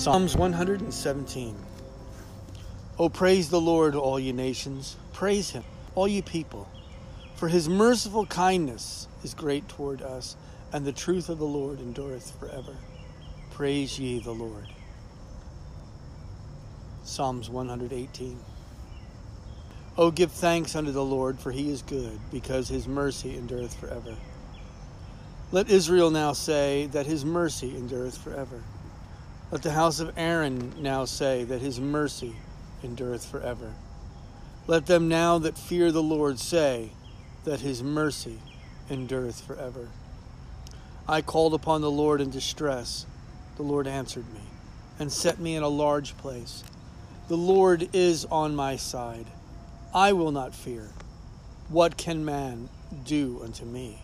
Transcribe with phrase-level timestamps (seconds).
[0.00, 1.54] Psalms 117.
[2.98, 4.96] O praise the Lord, all ye nations.
[5.12, 5.62] Praise him,
[5.94, 6.66] all ye people.
[7.36, 10.36] For his merciful kindness is great toward us,
[10.72, 12.74] and the truth of the Lord endureth forever.
[13.50, 14.68] Praise ye the Lord.
[17.04, 18.40] Psalms 118.
[19.98, 24.16] O give thanks unto the Lord, for he is good, because his mercy endureth forever.
[25.52, 28.62] Let Israel now say that his mercy endureth forever.
[29.50, 32.36] Let the house of Aaron now say that his mercy
[32.84, 33.74] endureth forever.
[34.68, 36.92] Let them now that fear the Lord say
[37.42, 38.38] that his mercy
[38.88, 39.88] endureth forever.
[41.08, 43.06] I called upon the Lord in distress.
[43.56, 44.40] The Lord answered me
[45.00, 46.62] and set me in a large place.
[47.26, 49.26] The Lord is on my side.
[49.92, 50.90] I will not fear.
[51.68, 52.68] What can man
[53.04, 54.02] do unto me?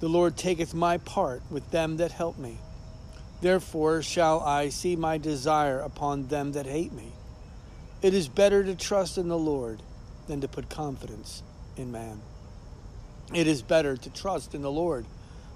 [0.00, 2.58] The Lord taketh my part with them that help me.
[3.42, 7.12] Therefore shall I see my desire upon them that hate me.
[8.00, 9.82] It is better to trust in the Lord
[10.28, 11.42] than to put confidence
[11.76, 12.20] in man.
[13.34, 15.06] It is better to trust in the Lord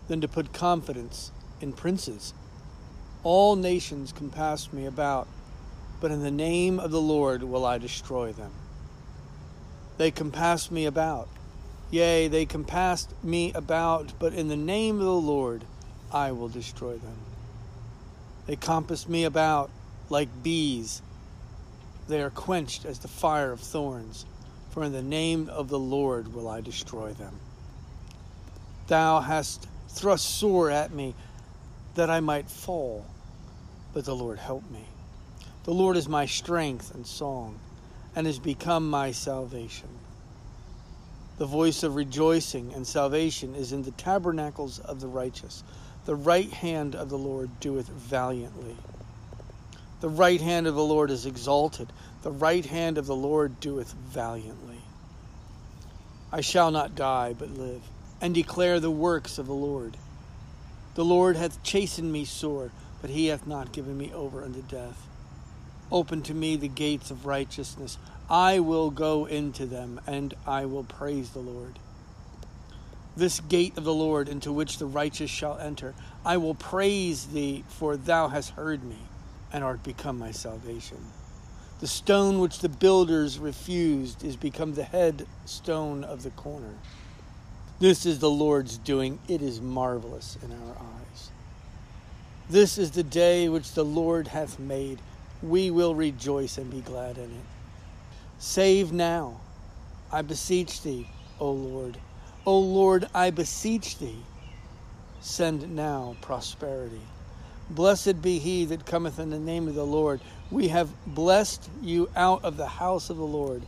[0.09, 2.35] than to put confidence in princes.
[3.23, 5.29] All nations compass me about,
[6.01, 8.51] but in the name of the Lord will I destroy them.
[9.97, 11.29] They compassed me about.
[11.93, 15.63] Yea, they compassed me about, but in the name of the Lord
[16.13, 17.36] I will destroy them.
[18.47, 19.71] They compass me about
[20.09, 21.03] like bees.
[22.09, 24.25] They are quenched as the fire of thorns,
[24.71, 27.39] for in the name of the Lord will I destroy them.
[28.87, 31.15] Thou hast thrust sore at me
[31.97, 33.05] that I might fall,
[33.93, 34.85] but the Lord helped me.
[35.65, 37.59] The Lord is my strength and song,
[38.15, 39.89] and has become my salvation.
[41.39, 45.65] The voice of rejoicing and salvation is in the tabernacles of the righteous.
[46.07, 48.77] The right hand of the Lord doeth valiantly.
[50.01, 51.89] The right hand of the Lord is exalted.
[52.23, 54.83] The right hand of the Lord doeth valiantly.
[56.31, 57.83] I shall not die, but live,
[58.21, 59.97] and declare the works of the Lord.
[60.95, 65.09] The Lord hath chastened me sore, but he hath not given me over unto death.
[65.91, 67.99] Open to me the gates of righteousness.
[68.31, 71.81] I will go into them, and I will praise the Lord
[73.17, 75.95] this gate of the Lord into which the righteous shall enter.
[76.25, 78.99] I will praise thee, for thou hast heard me,
[79.53, 80.99] and art become my salvation.
[81.81, 86.75] The stone which the builders refused is become the head stone of the corner.
[87.81, 89.19] This is the Lord's doing.
[89.29, 91.31] It is marvelous in our eyes.
[92.49, 94.99] This is the day which the Lord hath made.
[95.43, 97.47] We will rejoice and be glad in it.
[98.39, 99.41] Save now,
[100.13, 101.09] I beseech thee,
[101.41, 101.99] O Lord
[102.49, 104.23] O Lord, I beseech thee,
[105.21, 107.01] send now prosperity.
[107.71, 110.21] Blessed be he that cometh in the name of the Lord.
[110.53, 113.63] We have blessed you out of the house of the Lord.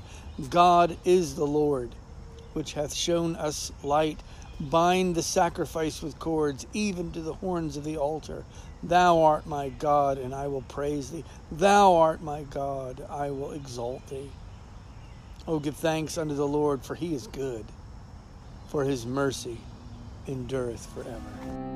[0.49, 1.91] God is the Lord,
[2.53, 4.21] which hath shown us light.
[4.61, 8.45] Bind the sacrifice with cords, even to the horns of the altar.
[8.85, 11.25] Thou art my God, and I will praise thee.
[11.51, 14.31] Thou art my God, I will exalt thee.
[15.49, 17.65] O give thanks unto the Lord, for he is good
[18.69, 19.59] for his mercy
[20.27, 21.68] endureth forever.